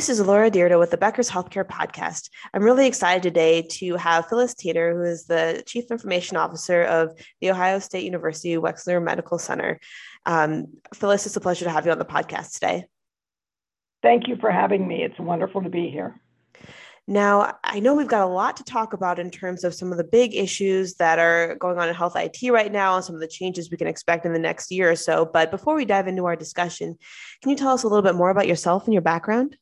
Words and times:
This 0.00 0.08
is 0.08 0.18
Laura 0.18 0.50
Dyrda 0.50 0.78
with 0.78 0.90
the 0.90 0.96
Becker's 0.96 1.28
Healthcare 1.28 1.62
Podcast. 1.62 2.30
I'm 2.54 2.62
really 2.62 2.86
excited 2.86 3.22
today 3.22 3.60
to 3.72 3.96
have 3.96 4.26
Phyllis 4.30 4.54
Teater, 4.54 4.94
who 4.94 5.02
is 5.02 5.26
the 5.26 5.62
Chief 5.66 5.90
Information 5.90 6.38
Officer 6.38 6.84
of 6.84 7.12
the 7.42 7.50
Ohio 7.50 7.78
State 7.80 8.04
University 8.04 8.56
Wexner 8.56 9.04
Medical 9.04 9.38
Center. 9.38 9.78
Um, 10.24 10.68
Phyllis, 10.94 11.26
it's 11.26 11.36
a 11.36 11.40
pleasure 11.40 11.66
to 11.66 11.70
have 11.70 11.84
you 11.84 11.92
on 11.92 11.98
the 11.98 12.06
podcast 12.06 12.54
today. 12.54 12.86
Thank 14.02 14.26
you 14.26 14.36
for 14.36 14.50
having 14.50 14.88
me. 14.88 15.02
It's 15.02 15.18
wonderful 15.18 15.62
to 15.64 15.68
be 15.68 15.90
here. 15.90 16.18
Now, 17.06 17.58
I 17.62 17.80
know 17.80 17.94
we've 17.94 18.08
got 18.08 18.26
a 18.26 18.32
lot 18.32 18.56
to 18.56 18.64
talk 18.64 18.94
about 18.94 19.18
in 19.18 19.30
terms 19.30 19.64
of 19.64 19.74
some 19.74 19.92
of 19.92 19.98
the 19.98 20.04
big 20.04 20.34
issues 20.34 20.94
that 20.94 21.18
are 21.18 21.56
going 21.56 21.78
on 21.78 21.90
in 21.90 21.94
health 21.94 22.16
IT 22.16 22.50
right 22.50 22.72
now 22.72 22.96
and 22.96 23.04
some 23.04 23.16
of 23.16 23.20
the 23.20 23.28
changes 23.28 23.70
we 23.70 23.76
can 23.76 23.86
expect 23.86 24.24
in 24.24 24.32
the 24.32 24.38
next 24.38 24.72
year 24.72 24.90
or 24.90 24.96
so. 24.96 25.28
But 25.30 25.50
before 25.50 25.74
we 25.74 25.84
dive 25.84 26.08
into 26.08 26.24
our 26.24 26.36
discussion, 26.36 26.96
can 27.42 27.50
you 27.50 27.56
tell 27.56 27.74
us 27.74 27.82
a 27.82 27.88
little 27.88 28.02
bit 28.02 28.14
more 28.14 28.30
about 28.30 28.48
yourself 28.48 28.86
and 28.86 28.94
your 28.94 29.02
background? 29.02 29.58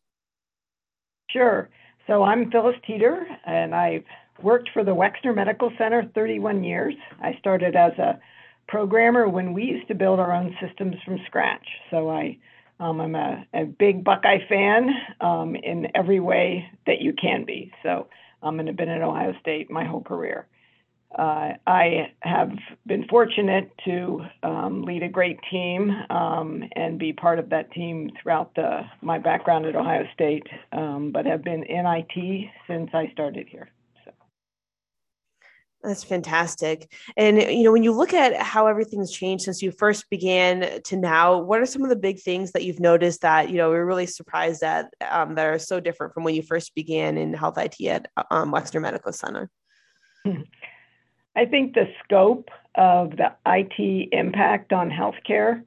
Sure. 1.31 1.69
So 2.07 2.23
I'm 2.23 2.51
Phyllis 2.51 2.77
Teater, 2.87 3.27
and 3.45 3.75
I've 3.75 4.05
worked 4.43 4.71
for 4.73 4.83
the 4.83 4.95
Wexner 4.95 5.35
Medical 5.35 5.71
Center 5.77 6.11
31 6.15 6.65
years. 6.65 6.95
I 7.23 7.37
started 7.39 7.77
as 7.77 7.93
a 7.99 8.19
programmer 8.67 9.29
when 9.29 9.53
we 9.53 9.65
used 9.65 9.89
to 9.89 9.95
build 9.95 10.21
our 10.21 10.33
own 10.33 10.57
systems 10.59 10.97
from 11.05 11.19
scratch. 11.27 11.67
So 11.91 12.09
I 12.11 12.39
um, 12.81 13.01
I'm 13.01 13.15
a, 13.17 13.45
a, 13.53 13.65
big 13.65 14.05
Buckeye 14.05 14.39
fan 14.49 14.91
um, 15.21 15.57
in 15.57 15.89
every 15.97 16.21
way 16.21 16.65
that 16.87 17.01
you 17.01 17.13
can 17.13 17.45
be. 17.45 17.73
So 17.83 18.07
um, 18.41 18.61
I've 18.61 18.77
been 18.77 18.89
at 18.89 19.03
Ohio 19.03 19.35
State 19.41 19.69
my 19.69 19.85
whole 19.85 20.03
career. 20.03 20.47
Uh, 21.17 21.55
I 21.67 22.13
have 22.21 22.53
been 22.87 23.09
fortunate 23.09 23.73
to 23.87 24.27
um, 24.43 24.83
lead 24.83 25.03
a 25.03 25.09
great 25.09 25.39
team 25.51 25.91
um, 26.11 26.63
and 26.77 26.99
be 26.99 27.15
part 27.15 27.39
of 27.39 27.49
that 27.49 27.73
team 27.73 28.11
throughout 28.21 28.55
the, 28.55 28.83
my 29.01 29.19
background 29.19 29.65
at 29.65 29.75
Ohio 29.75 30.05
State, 30.13 30.47
um, 30.73 31.11
but 31.11 31.25
have 31.25 31.43
been 31.43 31.63
in 31.63 31.87
IT 31.87 32.51
since 32.67 32.91
I 32.93 33.11
started 33.13 33.49
here. 33.49 33.71
That's 35.83 36.03
fantastic. 36.03 36.93
And 37.17 37.41
you 37.41 37.63
know, 37.63 37.71
when 37.71 37.85
you 37.85 37.93
look 37.93 38.13
at 38.13 38.37
how 38.43 38.67
everything's 38.67 39.13
changed 39.13 39.45
since 39.45 39.63
you 39.63 39.71
first 39.71 40.11
began 40.11 40.83
to 40.83 40.97
now, 40.97 41.39
what 41.39 41.61
are 41.61 41.67
some 41.67 41.83
of 41.83 41.89
the 41.89 41.97
big 41.97 42.21
things 42.21 42.51
that 42.53 42.65
you've 42.65 42.81
noticed 42.81 43.21
that 43.21 43.49
you 43.49 43.57
know 43.57 43.71
we're 43.71 43.87
really 43.87 44.07
surprised 44.07 44.65
at 44.65 44.93
um, 45.09 45.37
that 45.37 45.47
are 45.47 45.59
so 45.59 45.79
different 45.79 46.15
from 46.15 46.25
when 46.25 46.35
you 46.35 46.43
first 46.43 46.75
began 46.75 47.17
in 47.17 47.33
health 47.33 47.59
IT 47.59 47.81
at 47.87 48.11
um, 48.31 48.53
Wexner 48.53 48.83
Medical 48.83 49.13
Center? 49.13 49.51
I 51.39 51.45
think 51.45 51.75
the 51.75 51.87
scope 52.03 52.49
of 52.75 53.13
the 53.13 53.31
IT 53.47 54.09
impact 54.11 54.73
on 54.73 54.91
healthcare, 54.91 55.63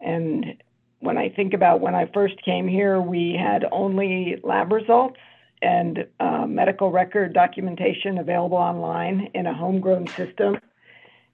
and 0.00 0.60
when 0.98 1.16
I 1.16 1.28
think 1.28 1.54
about 1.54 1.80
when 1.80 1.94
I 1.94 2.10
first 2.12 2.34
came 2.44 2.66
here, 2.66 3.00
we 3.00 3.38
had 3.40 3.64
only 3.70 4.40
lab 4.42 4.72
results 4.72 5.20
and 5.62 6.04
uh, 6.18 6.46
medical 6.48 6.90
record 6.90 7.32
documentation 7.32 8.18
available 8.18 8.56
online 8.56 9.28
in 9.34 9.46
a 9.46 9.54
homegrown 9.54 10.08
system. 10.08 10.58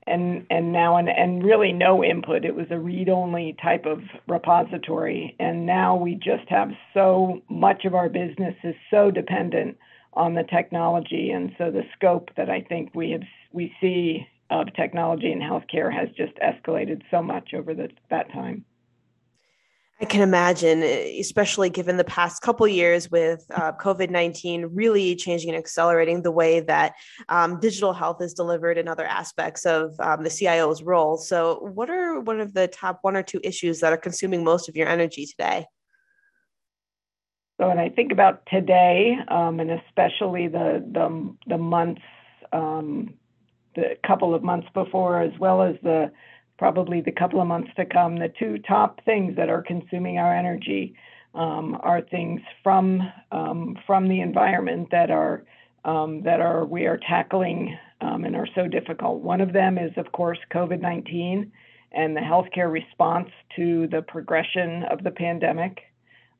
And, 0.06 0.44
and 0.50 0.72
now 0.72 0.96
and, 0.96 1.08
and 1.08 1.42
really 1.42 1.72
no 1.72 2.04
input. 2.04 2.44
It 2.44 2.54
was 2.54 2.66
a 2.70 2.78
read-only 2.78 3.56
type 3.62 3.86
of 3.86 4.02
repository. 4.28 5.36
And 5.38 5.64
now 5.64 5.96
we 5.96 6.16
just 6.16 6.48
have 6.48 6.72
so 6.92 7.40
much 7.48 7.84
of 7.86 7.94
our 7.94 8.08
business 8.08 8.56
is 8.62 8.74
so 8.90 9.10
dependent 9.10 9.78
on 10.14 10.34
the 10.34 10.42
technology. 10.42 11.30
And 11.30 11.54
so 11.56 11.70
the 11.70 11.84
scope 11.94 12.30
that 12.36 12.50
I 12.50 12.62
think 12.62 12.90
we 12.94 13.12
have 13.12 13.22
we 13.52 13.74
see 13.80 14.26
of 14.50 14.72
technology 14.74 15.30
in 15.32 15.38
healthcare 15.38 15.92
has 15.92 16.08
just 16.16 16.32
escalated 16.36 17.02
so 17.10 17.22
much 17.22 17.54
over 17.54 17.74
the, 17.74 17.88
that 18.10 18.30
time. 18.32 18.64
I 20.02 20.06
can 20.06 20.22
imagine, 20.22 20.82
especially 20.82 21.68
given 21.68 21.98
the 21.98 22.04
past 22.04 22.40
couple 22.40 22.66
years 22.66 23.10
with 23.10 23.44
uh, 23.54 23.72
COVID 23.72 24.08
19 24.08 24.70
really 24.72 25.14
changing 25.14 25.50
and 25.50 25.58
accelerating 25.58 26.22
the 26.22 26.30
way 26.30 26.60
that 26.60 26.94
um, 27.28 27.60
digital 27.60 27.92
health 27.92 28.22
is 28.22 28.32
delivered 28.32 28.78
and 28.78 28.88
other 28.88 29.04
aspects 29.04 29.66
of 29.66 29.94
um, 30.00 30.24
the 30.24 30.30
CIO's 30.30 30.82
role. 30.82 31.19
So, 31.19 31.58
what 31.75 31.91
are 31.91 32.19
one 32.19 32.41
of 32.41 32.54
the 32.54 32.66
top 32.66 33.00
one 33.02 33.14
or 33.14 33.22
two 33.22 33.41
issues 33.44 33.80
that 33.80 33.92
are 33.92 33.98
consuming 33.98 34.42
most 34.42 34.70
of 34.70 34.76
your 34.76 34.88
energy 34.88 35.26
today? 35.26 35.66
So, 37.60 37.69
when 37.69 37.78
I 37.78 37.91
think 37.91 38.10
about 38.10 38.46
today, 38.46 39.19
um, 39.28 39.60
and 39.60 39.70
especially 39.70 40.48
the 40.48 40.82
the, 40.94 41.36
the 41.46 41.58
months, 41.58 42.00
um, 42.54 43.16
the 43.75 43.97
couple 44.06 44.34
of 44.34 44.42
months 44.42 44.69
before, 44.75 45.20
as 45.22 45.32
well 45.38 45.62
as 45.62 45.76
the 45.82 46.10
probably 46.58 47.00
the 47.00 47.12
couple 47.12 47.41
of 47.41 47.47
months 47.47 47.70
to 47.76 47.86
come, 47.86 48.16
the 48.16 48.32
two 48.38 48.58
top 48.58 49.00
things 49.04 49.34
that 49.36 49.48
are 49.48 49.62
consuming 49.62 50.19
our 50.19 50.34
energy 50.34 50.94
um, 51.34 51.78
are 51.81 52.03
things 52.03 52.41
from 52.62 53.00
um, 53.32 53.78
from 53.86 54.08
the 54.08 54.20
environment 54.20 54.88
that 54.91 55.10
are 55.10 55.44
um, 55.84 56.22
that 56.22 56.41
are 56.41 56.64
we 56.64 56.86
are 56.86 56.98
tackling 56.98 57.76
um, 58.00 58.25
and 58.25 58.36
are 58.36 58.48
so 58.54 58.66
difficult. 58.66 59.20
One 59.20 59.41
of 59.41 59.53
them 59.53 59.78
is, 59.78 59.92
of 59.97 60.12
course, 60.12 60.38
COVID-19 60.52 61.50
and 61.92 62.16
the 62.16 62.20
healthcare 62.20 62.70
response 62.70 63.31
to 63.56 63.88
the 63.88 64.02
progression 64.02 64.84
of 64.91 65.02
the 65.02 65.10
pandemic, 65.10 65.81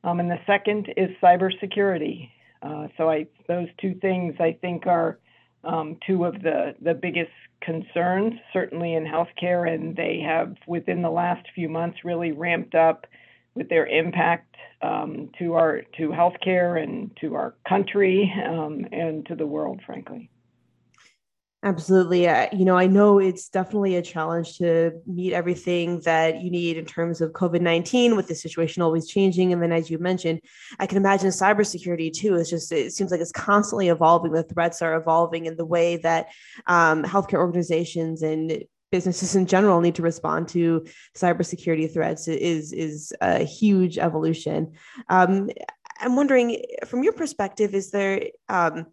um, 0.03 0.19
and 0.19 0.29
the 0.29 0.39
second 0.45 0.87
is 0.97 1.09
cybersecurity. 1.21 2.29
Uh, 2.61 2.87
so 2.95 3.09
I, 3.09 3.25
those 3.47 3.67
two 3.79 3.95
things 3.95 4.35
I 4.39 4.57
think 4.61 4.85
are 4.85 5.17
um, 5.63 5.97
two 6.05 6.25
of 6.25 6.41
the, 6.41 6.75
the 6.81 6.93
biggest 6.93 7.31
concerns, 7.61 8.33
certainly 8.51 8.93
in 8.95 9.05
healthcare, 9.05 9.71
and 9.71 9.95
they 9.95 10.19
have, 10.25 10.55
within 10.67 11.01
the 11.01 11.09
last 11.09 11.47
few 11.53 11.69
months, 11.69 11.99
really 12.03 12.31
ramped 12.31 12.75
up 12.75 13.05
with 13.53 13.69
their 13.69 13.85
impact 13.85 14.55
um, 14.81 15.29
to 15.37 15.53
our 15.53 15.81
to 15.97 16.09
healthcare 16.09 16.81
and 16.81 17.15
to 17.21 17.35
our 17.35 17.53
country 17.67 18.33
um, 18.47 18.85
and 18.91 19.25
to 19.27 19.35
the 19.35 19.45
world, 19.45 19.81
frankly. 19.85 20.29
Absolutely. 21.63 22.27
Uh, 22.27 22.47
you 22.51 22.65
know, 22.65 22.75
I 22.75 22.87
know 22.87 23.19
it's 23.19 23.47
definitely 23.47 23.95
a 23.95 24.01
challenge 24.01 24.57
to 24.57 24.93
meet 25.05 25.31
everything 25.31 25.99
that 26.01 26.41
you 26.41 26.49
need 26.49 26.75
in 26.75 26.85
terms 26.85 27.21
of 27.21 27.33
COVID 27.33 27.61
19 27.61 28.15
with 28.15 28.27
the 28.27 28.33
situation 28.33 28.81
always 28.81 29.07
changing. 29.07 29.53
And 29.53 29.61
then, 29.61 29.71
as 29.71 29.87
you 29.91 29.99
mentioned, 29.99 30.41
I 30.79 30.87
can 30.87 30.97
imagine 30.97 31.29
cybersecurity 31.29 32.13
too. 32.13 32.35
It's 32.35 32.49
just, 32.49 32.71
it 32.71 32.93
seems 32.93 33.11
like 33.11 33.21
it's 33.21 33.31
constantly 33.31 33.89
evolving. 33.89 34.31
The 34.31 34.41
threats 34.41 34.81
are 34.81 34.95
evolving 34.95 35.45
in 35.45 35.55
the 35.55 35.65
way 35.65 35.97
that 35.97 36.29
um, 36.65 37.03
healthcare 37.03 37.35
organizations 37.39 38.23
and 38.23 38.63
businesses 38.91 39.35
in 39.35 39.45
general 39.45 39.81
need 39.81 39.95
to 39.95 40.01
respond 40.01 40.47
to 40.49 40.83
cybersecurity 41.15 41.93
threats 41.93 42.27
is, 42.27 42.73
is 42.73 43.13
a 43.21 43.43
huge 43.43 43.99
evolution. 43.99 44.73
Um, 45.09 45.51
I'm 45.99 46.15
wondering, 46.15 46.63
from 46.87 47.03
your 47.03 47.13
perspective, 47.13 47.75
is 47.75 47.91
there, 47.91 48.23
um, 48.49 48.87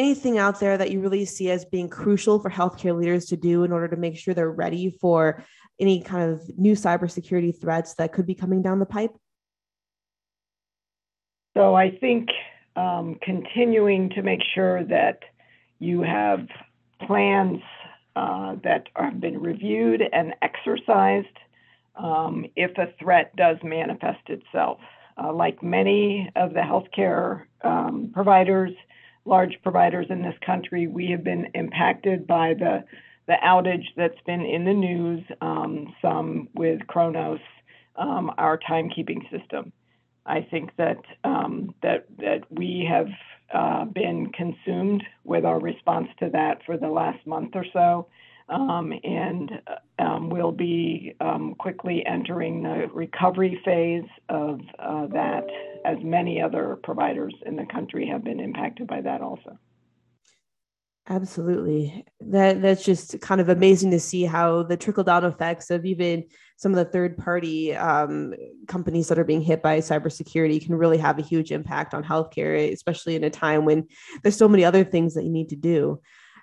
anything 0.00 0.38
out 0.38 0.58
there 0.58 0.78
that 0.78 0.90
you 0.90 0.98
really 1.00 1.26
see 1.26 1.50
as 1.50 1.66
being 1.66 1.88
crucial 1.88 2.40
for 2.40 2.50
healthcare 2.50 2.98
leaders 2.98 3.26
to 3.26 3.36
do 3.36 3.64
in 3.64 3.70
order 3.70 3.86
to 3.86 3.96
make 3.96 4.16
sure 4.16 4.32
they're 4.32 4.50
ready 4.50 4.90
for 4.90 5.44
any 5.78 6.02
kind 6.02 6.32
of 6.32 6.40
new 6.58 6.72
cybersecurity 6.72 7.58
threats 7.60 7.94
that 7.94 8.10
could 8.10 8.26
be 8.26 8.34
coming 8.34 8.62
down 8.62 8.78
the 8.78 8.86
pipe? 8.86 9.14
So 11.54 11.74
I 11.74 11.90
think 11.90 12.30
um, 12.76 13.18
continuing 13.20 14.08
to 14.10 14.22
make 14.22 14.40
sure 14.54 14.84
that 14.84 15.18
you 15.78 16.00
have 16.00 16.46
plans 17.06 17.60
uh, 18.16 18.56
that 18.64 18.86
have 18.96 19.20
been 19.20 19.38
reviewed 19.38 20.02
and 20.12 20.34
exercised 20.40 21.26
um, 21.96 22.46
if 22.56 22.70
a 22.78 22.92
threat 22.98 23.36
does 23.36 23.58
manifest 23.62 24.28
itself. 24.28 24.78
Uh, 25.22 25.30
like 25.32 25.62
many 25.62 26.30
of 26.36 26.54
the 26.54 26.60
healthcare 26.60 27.42
um, 27.62 28.10
providers, 28.14 28.72
large 29.24 29.58
providers 29.62 30.06
in 30.10 30.22
this 30.22 30.34
country, 30.44 30.86
we 30.86 31.10
have 31.10 31.24
been 31.24 31.48
impacted 31.54 32.26
by 32.26 32.54
the 32.54 32.84
the 33.26 33.36
outage 33.44 33.84
that's 33.96 34.20
been 34.26 34.40
in 34.40 34.64
the 34.64 34.72
news, 34.72 35.22
um, 35.40 35.94
some 36.02 36.48
with 36.54 36.84
Kronos, 36.88 37.38
um, 37.94 38.32
our 38.38 38.58
timekeeping 38.58 39.22
system. 39.30 39.72
I 40.26 40.46
think 40.50 40.74
that 40.76 40.98
um, 41.22 41.74
that 41.82 42.06
that 42.18 42.40
we 42.50 42.88
have 42.90 43.08
uh, 43.52 43.84
been 43.84 44.32
consumed 44.32 45.04
with 45.24 45.44
our 45.44 45.60
response 45.60 46.08
to 46.18 46.30
that 46.30 46.64
for 46.64 46.76
the 46.76 46.88
last 46.88 47.24
month 47.26 47.50
or 47.54 47.64
so, 47.72 48.08
um, 48.48 48.92
and 49.04 49.50
um, 49.98 50.28
we'll 50.28 50.52
be 50.52 51.14
um, 51.20 51.54
quickly 51.56 52.04
entering 52.06 52.62
the 52.62 52.88
recovery 52.92 53.60
phase 53.64 54.08
of 54.28 54.60
uh, 54.78 55.06
that, 55.06 55.46
as 55.84 55.98
many 56.02 56.40
other 56.40 56.78
providers 56.82 57.34
in 57.46 57.56
the 57.56 57.66
country 57.66 58.06
have 58.06 58.24
been 58.24 58.40
impacted 58.40 58.86
by 58.86 59.00
that 59.00 59.20
also. 59.20 59.58
Absolutely. 61.08 62.04
That 62.20 62.62
that's 62.62 62.84
just 62.84 63.20
kind 63.20 63.40
of 63.40 63.48
amazing 63.48 63.90
to 63.90 63.98
see 63.98 64.24
how 64.24 64.62
the 64.62 64.76
trickle 64.76 65.02
down 65.02 65.24
effects 65.24 65.70
of 65.70 65.84
even 65.84 66.24
some 66.56 66.72
of 66.72 66.76
the 66.76 66.84
third 66.92 67.16
party 67.16 67.74
um, 67.74 68.32
companies 68.68 69.08
that 69.08 69.18
are 69.18 69.24
being 69.24 69.40
hit 69.40 69.62
by 69.62 69.78
cybersecurity 69.78 70.64
can 70.64 70.76
really 70.76 70.98
have 70.98 71.18
a 71.18 71.22
huge 71.22 71.50
impact 71.50 71.94
on 71.94 72.04
healthcare, 72.04 72.72
especially 72.72 73.16
in 73.16 73.24
a 73.24 73.30
time 73.30 73.64
when 73.64 73.88
there's 74.22 74.36
so 74.36 74.48
many 74.48 74.64
other 74.64 74.84
things 74.84 75.14
that 75.14 75.24
you 75.24 75.30
need 75.30 75.48
to 75.48 75.56
do. 75.56 76.00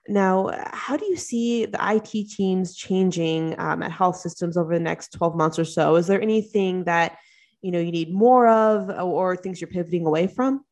Now, 0.10 0.50
how 0.72 0.98
do 0.98 1.06
you 1.06 1.18
see 1.18 1.66
the 1.66 1.80
IT 1.82 2.30
teams 2.30 2.76
changing 2.76 3.58
um, 3.60 3.84
at 3.84 3.92
health 3.92 4.18
systems 4.18 4.58
over 4.58 4.74
the 4.74 4.84
next 4.84 5.14
12 5.14 5.36
months 5.36 5.60
or 5.60 5.66
so? 5.66 5.96
Is 5.96 6.08
there 6.08 6.22
anything 6.22 6.86
that 6.86 7.18
you 7.62 7.72
know 7.72 7.80
you 7.80 7.92
need 7.92 8.14
more 8.14 8.48
of 8.48 8.90
or 8.90 9.36
things 9.36 9.60
you're 9.60 9.70
pivoting 9.70 10.06
away 10.06 10.28
from 10.28 10.64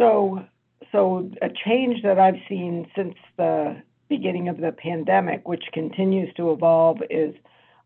so 0.00 0.44
so 0.90 1.30
a 1.40 1.48
change 1.64 2.02
that 2.02 2.18
i've 2.18 2.40
seen 2.48 2.86
since 2.96 3.14
the 3.36 3.80
beginning 4.08 4.48
of 4.48 4.58
the 4.58 4.72
pandemic 4.72 5.48
which 5.48 5.64
continues 5.72 6.32
to 6.34 6.52
evolve 6.52 6.98
is 7.10 7.34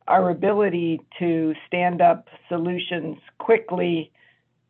our 0.08 0.30
ability 0.30 1.00
to 1.18 1.54
stand 1.66 2.00
up 2.00 2.28
solutions 2.48 3.18
quickly 3.38 4.12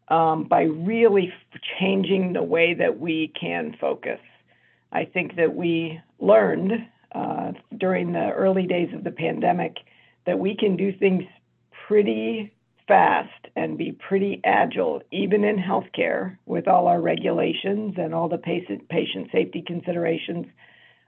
um, 0.09 0.45
by 0.45 0.63
really 0.63 1.33
changing 1.79 2.33
the 2.33 2.43
way 2.43 2.75
that 2.75 2.99
we 2.99 3.33
can 3.39 3.77
focus. 3.81 4.21
I 4.93 5.05
think 5.05 5.37
that 5.37 5.55
we 5.55 6.01
learned 6.21 6.73
uh, 7.15 7.53
during 7.77 8.13
the 8.13 8.31
early 8.31 8.67
days 8.67 8.93
of 8.95 9.05
the 9.05 9.11
pandemic 9.11 9.77
that 10.27 10.39
we 10.39 10.57
can 10.57 10.77
do 10.77 10.93
things 10.93 11.25
pretty 11.87 12.53
fast 12.89 13.49
and 13.57 13.77
be 13.77 13.93
pretty 13.93 14.41
agile, 14.45 15.03
even 15.11 15.45
in 15.45 15.57
healthcare, 15.57 16.37
with 16.47 16.69
all 16.69 16.87
our 16.87 17.01
regulations 17.01 17.95
and 17.97 18.15
all 18.15 18.29
the 18.29 18.39
patient, 18.39 18.89
patient 18.89 19.29
safety 19.33 19.63
considerations, 19.67 20.47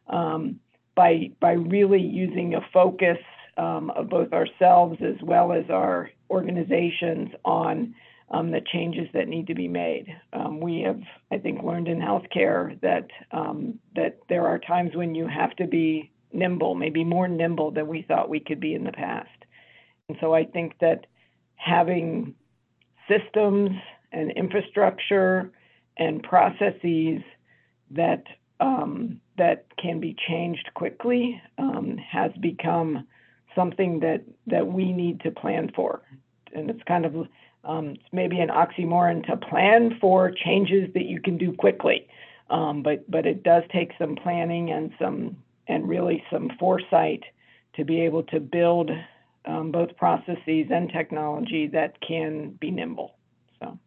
um, 0.09 0.59
by, 0.95 1.31
by 1.41 1.53
really 1.53 2.01
using 2.01 2.55
a 2.55 2.61
focus 2.73 3.19
um, 3.57 3.91
of 3.91 4.09
both 4.09 4.33
ourselves 4.33 4.99
as 5.01 5.21
well 5.23 5.53
as 5.53 5.65
our 5.71 6.11
organizations 6.31 7.31
on 7.45 7.95
um, 8.31 8.51
the 8.51 8.61
changes 8.73 9.09
that 9.15 9.29
need 9.29 9.47
to 9.47 9.55
be 9.55 9.69
made. 9.69 10.07
Um, 10.33 10.61
we 10.61 10.83
have, 10.83 11.01
I 11.31 11.39
think, 11.39 11.63
learned 11.63 11.89
in 11.89 11.99
healthcare 11.99 12.79
that 12.83 13.09
um, 13.33 13.79
that 13.95 14.19
there 14.29 14.47
are 14.47 14.59
times 14.59 14.95
when 14.95 15.15
you 15.15 15.27
have 15.27 15.57
to 15.57 15.67
be 15.67 16.11
nimble, 16.33 16.75
maybe 16.75 17.05
more 17.05 17.27
nimble 17.27 17.71
than 17.71 17.89
we 17.89 18.03
thought 18.03 18.29
we 18.29 18.41
could 18.41 18.61
be 18.61 18.75
in 18.75 18.85
the 18.85 18.93
past. 18.93 19.31
And 20.09 20.17
so 20.21 20.35
I 20.35 20.45
think 20.45 20.75
that 20.81 21.07
having 21.57 22.35
systems 23.09 23.71
and 24.11 24.31
infrastructure 24.33 25.53
and 25.99 26.23
processes 26.23 27.21
that 27.91 28.25
um, 28.61 29.21
that 29.37 29.67
can 29.77 30.01
be 30.01 30.17
changed 30.29 30.71
quickly 30.75 31.41
um, 31.59 31.97
has 31.99 32.33
become 32.41 33.07
something 33.55 34.01
that 34.01 34.25
that 34.47 34.67
we 34.67 34.93
need 34.93 35.21
to 35.21 35.31
plan 35.31 35.71
for. 35.75 36.01
And 36.55 36.71
it's 36.71 36.83
kind 36.85 37.05
of 37.05 37.15
um, 37.65 37.91
it's 37.91 38.03
maybe 38.11 38.41
an 38.41 38.49
oxymoron 38.49 39.27
to 39.27 39.37
plan 39.37 39.99
for 40.01 40.31
changes 40.31 40.89
that 40.95 41.05
you 41.05 41.21
can 41.21 41.37
do 41.37 41.53
quickly, 41.53 42.09
um, 42.49 42.83
but 42.83 43.09
but 43.11 43.27
it 43.27 43.43
does 43.43 43.63
take 43.71 43.93
some 43.99 44.17
planning 44.17 44.71
and 44.71 44.91
some 44.99 45.37
and 45.67 45.87
really 45.87 46.25
some 46.33 46.51
foresight 46.59 47.25
to 47.75 47.85
be 47.85 48.01
able 48.01 48.23
to 48.23 48.41
build 48.41 48.91
um, 49.49 49.73
both 49.73 49.97
processes 49.97 50.67
and 50.71 50.91
technology 50.93 51.69
that 51.69 52.01
can 52.01 52.51
be 52.61 52.71
nimble. 52.71 53.19
So. 53.61 53.79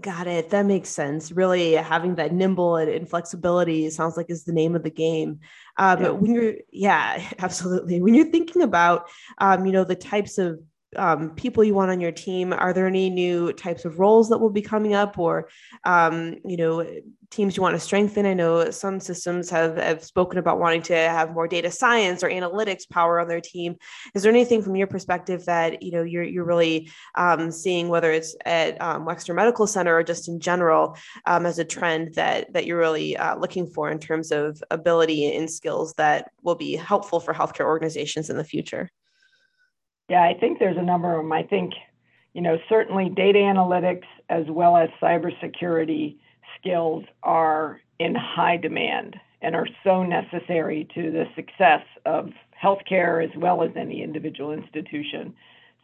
Got 0.00 0.26
it. 0.26 0.50
That 0.50 0.66
makes 0.66 0.90
sense. 0.90 1.32
Really, 1.32 1.72
having 1.72 2.16
that 2.16 2.32
nimble 2.32 2.76
and, 2.76 2.90
and 2.90 3.08
flexibility 3.08 3.88
sounds 3.90 4.16
like 4.16 4.26
is 4.28 4.44
the 4.44 4.52
name 4.52 4.76
of 4.76 4.82
the 4.82 4.90
game. 4.90 5.40
Um, 5.78 6.02
yeah. 6.02 6.10
When 6.10 6.34
you're, 6.34 6.54
yeah, 6.70 7.30
absolutely. 7.38 8.00
When 8.00 8.14
you're 8.14 8.30
thinking 8.30 8.62
about, 8.62 9.08
um, 9.38 9.64
you 9.64 9.72
know, 9.72 9.84
the 9.84 9.96
types 9.96 10.38
of 10.38 10.60
um, 10.96 11.30
people 11.36 11.62
you 11.62 11.74
want 11.74 11.90
on 11.90 12.00
your 12.00 12.12
team? 12.12 12.52
Are 12.52 12.72
there 12.72 12.86
any 12.86 13.10
new 13.10 13.52
types 13.52 13.84
of 13.84 14.00
roles 14.00 14.28
that 14.28 14.38
will 14.38 14.50
be 14.50 14.62
coming 14.62 14.94
up, 14.94 15.18
or 15.18 15.48
um, 15.84 16.36
you 16.44 16.56
know, 16.56 16.84
teams 17.30 17.56
you 17.56 17.62
want 17.62 17.74
to 17.74 17.80
strengthen? 17.80 18.26
I 18.26 18.34
know 18.34 18.70
some 18.70 19.00
systems 19.00 19.48
have, 19.50 19.76
have 19.76 20.04
spoken 20.04 20.38
about 20.38 20.58
wanting 20.58 20.82
to 20.82 20.94
have 20.94 21.32
more 21.32 21.46
data 21.46 21.70
science 21.70 22.22
or 22.22 22.28
analytics 22.28 22.88
power 22.88 23.20
on 23.20 23.28
their 23.28 23.40
team. 23.40 23.76
Is 24.14 24.22
there 24.22 24.32
anything 24.32 24.62
from 24.62 24.76
your 24.76 24.86
perspective 24.86 25.44
that 25.46 25.82
you 25.82 25.92
know 25.92 26.02
you're 26.02 26.24
you're 26.24 26.44
really 26.44 26.90
um, 27.14 27.50
seeing, 27.50 27.88
whether 27.88 28.10
it's 28.10 28.34
at 28.44 28.80
um, 28.80 29.06
Wexner 29.06 29.34
Medical 29.34 29.66
Center 29.66 29.96
or 29.96 30.02
just 30.02 30.28
in 30.28 30.40
general, 30.40 30.96
um, 31.26 31.46
as 31.46 31.58
a 31.58 31.64
trend 31.64 32.14
that 32.14 32.52
that 32.52 32.66
you're 32.66 32.78
really 32.78 33.16
uh, 33.16 33.36
looking 33.36 33.66
for 33.66 33.90
in 33.90 33.98
terms 33.98 34.32
of 34.32 34.62
ability 34.70 35.34
and 35.36 35.50
skills 35.50 35.94
that 35.94 36.30
will 36.42 36.56
be 36.56 36.74
helpful 36.74 37.20
for 37.20 37.32
healthcare 37.32 37.66
organizations 37.66 38.28
in 38.28 38.36
the 38.36 38.44
future? 38.44 38.90
Yeah, 40.08 40.22
I 40.22 40.34
think 40.34 40.58
there's 40.58 40.76
a 40.76 40.82
number 40.82 41.14
of 41.14 41.22
them. 41.22 41.32
I 41.32 41.44
think, 41.44 41.72
you 42.34 42.42
know, 42.42 42.58
certainly 42.68 43.08
data 43.08 43.38
analytics 43.38 44.06
as 44.28 44.44
well 44.48 44.76
as 44.76 44.88
cybersecurity 45.00 46.16
skills 46.58 47.04
are 47.22 47.80
in 47.98 48.14
high 48.14 48.56
demand 48.56 49.16
and 49.42 49.54
are 49.54 49.68
so 49.84 50.02
necessary 50.02 50.88
to 50.94 51.10
the 51.10 51.24
success 51.34 51.82
of 52.04 52.30
healthcare 52.62 53.24
as 53.24 53.30
well 53.36 53.62
as 53.62 53.70
any 53.76 54.02
individual 54.02 54.52
institution. 54.52 55.34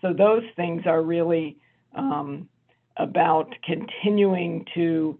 So 0.03 0.13
those 0.13 0.43
things 0.57 0.83
are 0.87 1.03
really 1.03 1.57
um, 1.95 2.49
about 2.97 3.55
continuing 3.65 4.67
to 4.75 5.19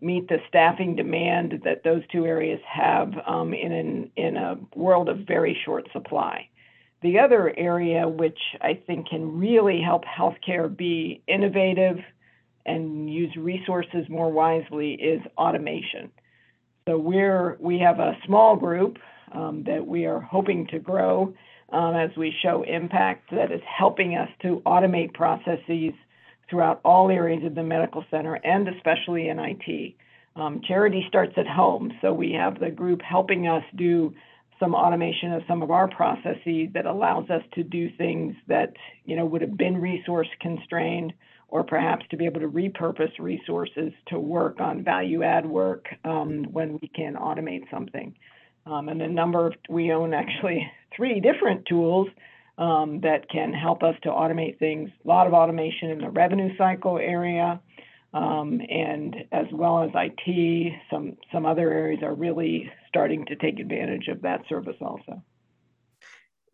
meet 0.00 0.28
the 0.28 0.38
staffing 0.48 0.94
demand 0.94 1.62
that 1.64 1.82
those 1.82 2.02
two 2.12 2.26
areas 2.26 2.60
have 2.70 3.14
um, 3.26 3.54
in 3.54 3.72
an, 3.72 4.10
in 4.16 4.36
a 4.36 4.56
world 4.74 5.08
of 5.08 5.18
very 5.20 5.58
short 5.64 5.88
supply. 5.92 6.48
The 7.02 7.18
other 7.18 7.54
area, 7.56 8.08
which 8.08 8.38
I 8.60 8.80
think 8.86 9.08
can 9.08 9.38
really 9.38 9.80
help 9.80 10.04
healthcare 10.04 10.74
be 10.74 11.22
innovative 11.26 11.98
and 12.66 13.12
use 13.12 13.34
resources 13.36 14.08
more 14.08 14.30
wisely, 14.30 14.94
is 14.94 15.20
automation. 15.38 16.10
So 16.88 16.98
we're 16.98 17.56
we 17.58 17.78
have 17.78 17.98
a 17.98 18.16
small 18.26 18.56
group 18.56 18.98
um, 19.32 19.64
that 19.66 19.86
we 19.86 20.06
are 20.06 20.20
hoping 20.20 20.66
to 20.68 20.78
grow 20.78 21.34
um, 21.72 21.96
as 21.96 22.10
we 22.16 22.34
show 22.42 22.62
impact 22.62 23.30
that 23.32 23.50
is 23.50 23.60
helping 23.66 24.14
us 24.16 24.28
to 24.42 24.62
automate 24.66 25.14
processes 25.14 25.92
throughout 26.48 26.80
all 26.84 27.10
areas 27.10 27.44
of 27.44 27.54
the 27.54 27.62
medical 27.62 28.04
center 28.10 28.34
and 28.34 28.68
especially 28.68 29.28
in 29.28 29.38
IT. 29.38 29.94
Um, 30.36 30.60
charity 30.62 31.04
starts 31.08 31.32
at 31.36 31.46
home, 31.46 31.92
so 32.00 32.12
we 32.12 32.32
have 32.32 32.60
the 32.60 32.70
group 32.70 33.00
helping 33.02 33.48
us 33.48 33.64
do 33.74 34.14
some 34.60 34.74
automation 34.74 35.32
of 35.32 35.42
some 35.48 35.62
of 35.62 35.70
our 35.70 35.88
processes 35.88 36.68
that 36.72 36.86
allows 36.86 37.28
us 37.30 37.42
to 37.54 37.62
do 37.62 37.90
things 37.96 38.34
that 38.48 38.74
you 39.04 39.16
know 39.16 39.24
would 39.24 39.42
have 39.42 39.56
been 39.56 39.80
resource 39.80 40.28
constrained 40.40 41.12
or 41.48 41.64
perhaps 41.64 42.04
to 42.10 42.16
be 42.16 42.26
able 42.26 42.40
to 42.40 42.48
repurpose 42.48 43.12
resources 43.18 43.92
to 44.08 44.18
work 44.18 44.60
on 44.60 44.82
value 44.82 45.22
add 45.22 45.46
work 45.46 45.86
um, 46.04 46.44
when 46.52 46.78
we 46.80 46.88
can 46.88 47.14
automate 47.14 47.62
something. 47.70 48.14
Um, 48.66 48.88
and 48.88 49.00
a 49.00 49.08
number 49.08 49.46
of 49.46 49.54
we 49.68 49.92
own 49.92 50.12
actually 50.12 50.70
three 50.96 51.20
different 51.20 51.66
tools 51.66 52.08
um, 52.58 53.00
that 53.02 53.28
can 53.28 53.52
help 53.52 53.82
us 53.82 53.94
to 54.02 54.08
automate 54.08 54.58
things 54.58 54.90
a 55.04 55.08
lot 55.08 55.26
of 55.26 55.34
automation 55.34 55.90
in 55.90 55.98
the 55.98 56.10
revenue 56.10 56.56
cycle 56.56 56.98
area 56.98 57.60
um, 58.16 58.60
and 58.70 59.14
as 59.32 59.46
well 59.52 59.82
as 59.82 59.90
IT, 59.94 60.72
some 60.90 61.16
some 61.30 61.44
other 61.44 61.70
areas 61.70 62.02
are 62.02 62.14
really 62.14 62.70
starting 62.88 63.26
to 63.26 63.36
take 63.36 63.58
advantage 63.58 64.08
of 64.08 64.22
that 64.22 64.40
service 64.48 64.76
also. 64.80 65.22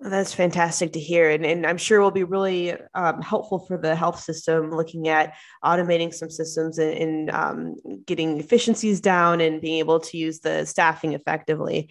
That's 0.02 0.34
fantastic 0.34 0.92
to 0.92 1.00
hear. 1.00 1.30
And, 1.30 1.46
and 1.46 1.66
I'm 1.66 1.76
sure 1.76 2.00
will 2.00 2.10
be 2.10 2.24
really 2.24 2.74
um, 2.94 3.22
helpful 3.22 3.60
for 3.60 3.78
the 3.78 3.94
health 3.94 4.20
system 4.20 4.70
looking 4.70 5.08
at 5.08 5.34
automating 5.64 6.12
some 6.12 6.30
systems 6.30 6.78
and, 6.78 6.92
and 6.92 7.30
um, 7.30 7.76
getting 8.06 8.38
efficiencies 8.38 9.00
down 9.00 9.40
and 9.40 9.60
being 9.60 9.78
able 9.78 10.00
to 10.00 10.16
use 10.16 10.40
the 10.40 10.64
staffing 10.66 11.12
effectively. 11.12 11.90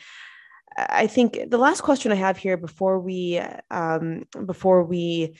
I 0.78 1.08
think 1.08 1.40
the 1.50 1.58
last 1.58 1.82
question 1.82 2.12
I 2.12 2.16
have 2.16 2.38
here 2.38 2.58
before 2.58 3.00
we 3.00 3.42
um, 3.70 4.24
before 4.46 4.84
we 4.84 5.38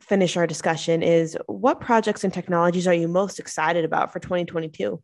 finish 0.00 0.36
our 0.36 0.46
discussion 0.46 1.02
is 1.02 1.36
what 1.46 1.80
projects 1.80 2.24
and 2.24 2.32
technologies 2.32 2.86
are 2.86 2.94
you 2.94 3.08
most 3.08 3.38
excited 3.38 3.84
about 3.84 4.12
for 4.12 4.20
2022? 4.20 5.00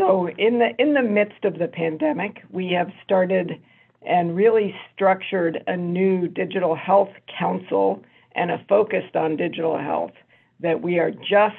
So 0.00 0.28
in 0.28 0.58
the 0.58 0.70
in 0.78 0.94
the 0.94 1.02
midst 1.02 1.44
of 1.44 1.58
the 1.58 1.68
pandemic, 1.68 2.42
we 2.50 2.72
have 2.72 2.90
started 3.04 3.60
and 4.06 4.36
really 4.36 4.74
structured 4.94 5.62
a 5.66 5.76
new 5.76 6.28
digital 6.28 6.74
health 6.74 7.10
council 7.38 8.02
and 8.32 8.50
a 8.50 8.64
focused 8.68 9.16
on 9.16 9.36
digital 9.36 9.78
health 9.78 10.12
that 10.60 10.82
we 10.82 10.98
are 10.98 11.10
just 11.10 11.56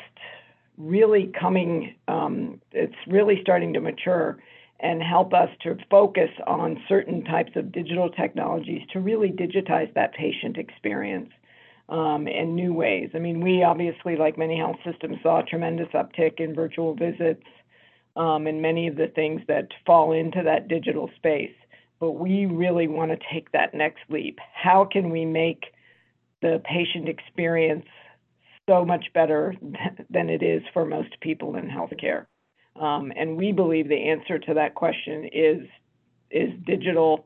really 0.78 1.32
coming 1.40 1.96
um, 2.08 2.60
it's 2.72 2.96
really 3.08 3.40
starting 3.42 3.74
to 3.74 3.80
mature 3.80 4.38
and 4.80 5.02
help 5.02 5.34
us 5.34 5.50
to 5.64 5.78
focus 5.90 6.30
on 6.48 6.82
certain 6.88 7.24
types 7.24 7.52
of 7.56 7.72
digital 7.72 8.10
technologies 8.10 8.82
to 8.92 9.00
really 9.00 9.30
digitize 9.30 9.92
that 9.94 10.14
patient 10.14 10.58
experience 10.58 11.30
um, 11.88 12.28
in 12.28 12.56
new 12.56 12.74
ways. 12.74 13.10
I 13.14 13.20
mean, 13.20 13.42
we 13.42 13.64
obviously, 13.64 14.16
like 14.16 14.38
many 14.38 14.58
health 14.58 14.78
systems, 14.84 15.18
saw 15.24 15.40
a 15.40 15.44
tremendous 15.44 15.88
uptick 15.90 16.40
in 16.40 16.54
virtual 16.54 16.94
visits 16.94 17.44
um, 18.16 18.48
and 18.48 18.62
many 18.62 18.88
of 18.88 18.96
the 18.96 19.08
things 19.08 19.42
that 19.48 19.70
fall 19.86 20.12
into 20.12 20.42
that 20.44 20.68
digital 20.68 21.10
space. 21.16 21.56
But 22.00 22.12
we 22.14 22.46
really 22.46 22.88
want 22.88 23.12
to 23.12 23.18
take 23.32 23.52
that 23.52 23.74
next 23.74 24.02
leap. 24.10 24.40
How 24.54 24.86
can 24.86 25.10
we 25.10 25.26
make 25.26 25.66
the 26.42 26.62
patient 26.64 27.08
experience 27.08 27.86
so 28.68 28.86
much 28.86 29.06
better 29.14 29.54
than 30.10 30.30
it 30.30 30.44
is 30.44 30.64
for 30.74 30.86
most 30.86 31.20
people 31.22 31.56
in 31.56 31.70
healthcare? 31.70 32.26
Um, 32.80 33.14
and 33.16 33.38
we 33.38 33.52
believe 33.52 33.88
the 33.88 34.10
answer 34.10 34.38
to 34.40 34.54
that 34.56 34.76
question 34.76 35.30
is 35.32 35.68
is 36.32 36.50
digital 36.66 37.26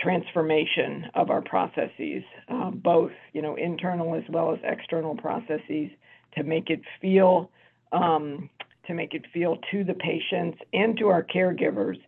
transformation 0.00 1.06
of 1.14 1.30
our 1.30 1.40
processes, 1.40 2.22
uh, 2.48 2.70
both 2.70 3.12
you 3.32 3.40
know 3.40 3.56
internal 3.56 4.14
as 4.14 4.24
well 4.28 4.52
as 4.52 4.58
external 4.62 5.16
processes, 5.16 5.90
to 6.36 6.42
make 6.42 6.68
it 6.68 6.82
feel 7.00 7.50
um, 7.92 8.50
to 8.86 8.94
make 8.94 9.14
it 9.14 9.24
feel 9.32 9.58
to 9.70 9.84
the 9.84 9.94
patients 9.94 10.58
and 10.72 10.98
to 10.98 11.08
our 11.08 11.22
caregivers 11.22 11.98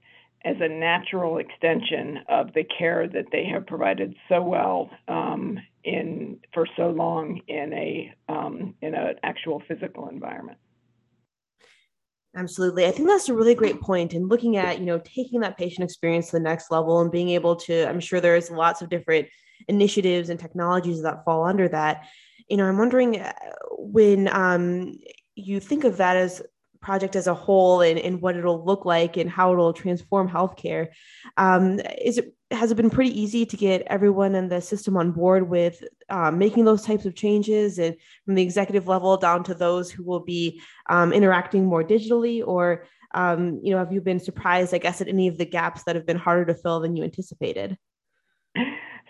as 0.45 0.57
a 0.61 0.69
natural 0.69 1.39
extension 1.39 2.21
of 2.29 2.53
the 2.55 2.65
care 2.79 3.07
that 3.09 3.27
they 3.31 3.45
have 3.45 3.67
provided 3.67 4.15
so 4.29 4.43
well 4.43 4.91
um, 5.09 5.59
in 5.85 6.39
for 6.55 6.67
so 6.77 6.89
long 6.91 7.41
in 7.47 7.73
a 7.73 8.15
um, 8.29 8.75
in 8.81 8.95
an 8.95 9.17
actual 9.23 9.63
physical 9.69 10.09
environment. 10.09 10.59
Absolutely. 12.37 12.87
I 12.87 12.93
think 12.93 13.09
that's 13.09 13.29
a 13.29 13.35
really 13.35 13.57
great 13.57 13.81
point. 13.81 14.15
And 14.15 14.29
looking 14.29 14.57
at, 14.57 14.79
you 14.79 14.87
know, 14.87 15.01
taking 15.01 15.41
that 15.41 15.59
patient 15.59 15.83
experience 15.83 16.27
to 16.27 16.33
the 16.33 16.41
next 16.41 16.71
level 16.71 17.01
and 17.01 17.11
being 17.11 17.31
able 17.31 17.57
to, 17.57 17.89
I'm 17.89 17.99
sure 17.99 18.21
there's 18.21 18.53
lots 18.53 18.83
of 18.83 18.89
different 18.89 19.27
initiatives 19.67 20.31
and 20.31 20.39
technologies 20.39 21.03
that 21.03 21.25
fall 21.25 21.45
under 21.45 21.69
that. 21.69 22.07
You 22.49 22.57
know, 22.57 22.67
I'm 22.67 22.79
wondering 22.79 23.21
uh, 23.21 23.33
when 23.79 24.29
um, 24.29 24.97
you 25.35 25.59
think 25.59 25.83
of 25.83 25.97
that 25.97 26.17
as 26.17 26.41
project 26.81 27.17
as 27.17 27.27
a 27.27 27.35
whole 27.35 27.81
and, 27.81 27.99
and 27.99 28.21
what 28.21 28.37
it'll 28.37 28.65
look 28.65 28.85
like 28.85 29.17
and 29.17 29.29
how 29.29 29.53
it'll 29.53 29.73
transform 29.73 30.29
healthcare. 30.29 30.89
Um, 31.37 31.81
is 32.03 32.19
it 32.19 32.35
has 32.51 32.73
it 32.73 32.77
been 32.77 32.91
pretty 32.91 33.19
easy 33.19 33.47
to 33.47 33.57
get 33.57 33.83
everyone 33.87 34.35
in 34.35 34.49
the 34.49 34.61
system 34.61 34.97
on 34.97 35.13
board 35.13 35.49
with 35.49 35.85
um, 36.09 36.39
making 36.39 36.65
those 36.65 36.83
types 36.83 37.07
of 37.07 37.15
changes 37.15 37.79
and 37.79 37.95
from 38.25 38.35
the 38.35 38.43
executive 38.43 38.89
level 38.89 39.17
down 39.17 39.45
to 39.45 39.55
those 39.55 39.91
who 39.91 40.03
will 40.03 40.21
be 40.21 40.61
um, 40.89 41.13
interacting 41.13 41.65
more 41.65 41.85
digitally 41.85 42.45
or 42.45 42.85
um, 43.15 43.61
you 43.63 43.71
know 43.71 43.79
have 43.79 43.93
you 43.93 44.01
been 44.01 44.21
surprised 44.21 44.75
i 44.75 44.79
guess 44.79 45.01
at 45.01 45.09
any 45.09 45.29
of 45.29 45.39
the 45.39 45.45
gaps 45.45 45.85
that 45.85 45.97
have 45.97 46.07
been 46.07 46.17
harder 46.17 46.45
to 46.45 46.55
fill 46.55 46.81
than 46.81 46.97
you 46.97 47.05
anticipated 47.05 47.77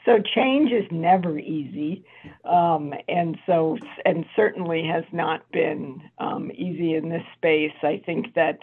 so 0.04 0.18
change 0.18 0.72
is 0.72 0.86
never 0.90 1.38
easy, 1.38 2.04
um, 2.44 2.94
and 3.08 3.38
so 3.46 3.78
and 4.04 4.24
certainly 4.34 4.84
has 4.86 5.04
not 5.12 5.50
been 5.52 6.02
um, 6.18 6.50
easy 6.54 6.94
in 6.94 7.08
this 7.08 7.22
space. 7.36 7.72
I 7.82 8.02
think 8.04 8.34
that 8.34 8.60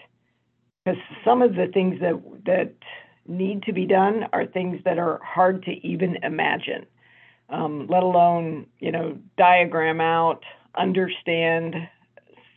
some 1.23 1.41
of 1.41 1.55
the 1.55 1.67
things 1.73 1.99
that 2.01 2.21
that 2.45 2.73
need 3.27 3.63
to 3.63 3.73
be 3.73 3.85
done 3.85 4.25
are 4.33 4.45
things 4.45 4.81
that 4.85 4.97
are 4.97 5.19
hard 5.23 5.63
to 5.63 5.71
even 5.85 6.17
imagine, 6.23 6.85
um, 7.49 7.87
let 7.87 8.03
alone 8.03 8.65
you 8.79 8.91
know 8.91 9.17
diagram 9.37 10.01
out, 10.01 10.43
understand, 10.75 11.75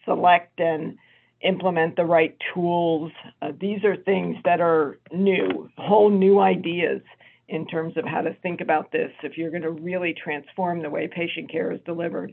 select, 0.04 0.58
and 0.58 0.96
implement 1.42 1.96
the 1.96 2.04
right 2.04 2.36
tools. 2.54 3.12
Uh, 3.42 3.52
these 3.58 3.84
are 3.84 3.96
things 3.96 4.36
that 4.44 4.60
are 4.60 4.98
new, 5.12 5.68
whole 5.76 6.10
new 6.10 6.38
ideas 6.40 7.02
in 7.50 7.66
terms 7.66 7.96
of 7.96 8.04
how 8.04 8.22
to 8.22 8.32
think 8.42 8.60
about 8.60 8.92
this 8.92 9.10
if 9.24 9.36
you're 9.36 9.50
going 9.50 9.62
to 9.62 9.70
really 9.70 10.14
transform 10.14 10.82
the 10.82 10.88
way 10.88 11.08
patient 11.08 11.50
care 11.50 11.72
is 11.72 11.80
delivered. 11.84 12.32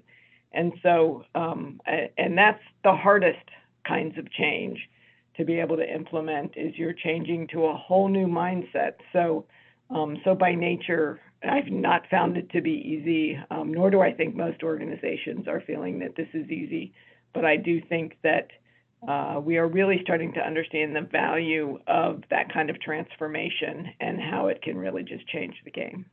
And 0.54 0.74
so, 0.84 1.26
um, 1.34 1.82
and 2.18 2.38
that's 2.38 2.62
the 2.84 2.96
hardest 2.96 3.44
kinds 3.86 4.18
of 4.18 4.32
change 4.32 4.78
to 5.36 5.44
be 5.44 5.60
able 5.60 5.76
to 5.78 5.94
implement 5.94 6.54
is 6.56 6.78
you're 6.78 6.94
changing 6.94 7.48
to 7.48 7.66
a 7.66 7.76
whole 7.76 8.08
new 8.08 8.28
mindset. 8.28 8.94
So, 9.12 9.46
um, 9.90 10.18
so 10.24 10.36
by 10.36 10.54
nature, 10.54 11.20
I've 11.44 11.72
not 11.72 12.04
found 12.10 12.38
it 12.38 12.50
to 12.52 12.62
be 12.62 12.72
easy, 12.72 13.40
um, 13.50 13.74
nor 13.74 13.90
do 13.90 14.02
I 14.02 14.14
think 14.14 14.36
most 14.36 14.62
organizations 14.64 15.48
are 15.48 15.62
feeling 15.62 16.00
that 16.00 16.16
this 16.16 16.30
is 16.34 16.50
easy. 16.50 16.94
But 17.34 17.44
I 17.46 17.58
do 17.58 17.82
think 17.82 18.18
that 18.24 18.50
uh, 19.08 19.40
we 19.44 19.58
are 19.58 19.68
really 19.68 20.00
starting 20.02 20.34
to 20.34 20.40
understand 20.40 20.96
the 20.96 21.02
value 21.02 21.80
of 21.88 22.24
that 22.30 22.52
kind 22.52 22.70
of 22.70 22.80
transformation 22.82 23.90
and 24.00 24.20
how 24.20 24.48
it 24.48 24.62
can 24.62 24.78
really 24.78 25.04
just 25.04 25.28
change 25.28 25.56
the 25.66 25.72
game. 25.72 26.06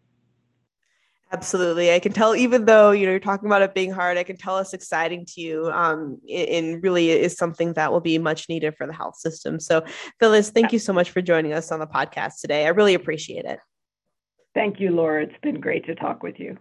Absolutely. 1.33 1.93
I 1.93 1.99
can 1.99 2.13
tell, 2.13 2.37
even 2.37 2.65
though, 2.65 2.93
you 2.93 3.07
know, 3.07 3.11
you're 3.11 3.19
talking 3.19 3.47
about 3.47 3.63
it 3.63 3.75
being 3.75 3.91
hard, 3.91 4.19
I 4.19 4.23
can 4.23 4.37
tell 4.37 4.59
it's 4.59 4.73
exciting 4.73 5.25
to 5.31 5.41
you 5.41 5.67
um, 5.73 6.21
and 6.33 6.81
really 6.83 7.11
is 7.11 7.37
something 7.37 7.73
that 7.73 7.91
will 7.91 8.01
be 8.01 8.19
much 8.19 8.49
needed 8.49 8.77
for 8.77 8.87
the 8.87 8.93
health 8.93 9.17
system. 9.17 9.59
So, 9.59 9.85
Phyllis, 10.21 10.51
thank 10.51 10.73
you 10.73 10.79
so 10.79 10.93
much 10.93 11.11
for 11.11 11.21
joining 11.21 11.53
us 11.53 11.73
on 11.73 11.81
the 11.81 11.87
podcast 11.87 12.41
today. 12.41 12.67
I 12.67 12.69
really 12.69 12.95
appreciate 12.95 13.47
it. 13.47 13.59
Thank 14.55 14.79
you, 14.79 14.91
Laura. 14.91 15.25
It's 15.25 15.35
been 15.43 15.61
great 15.61 15.85
to 15.87 15.97
talk 15.97 16.23
with 16.23 16.39
you. 16.39 16.57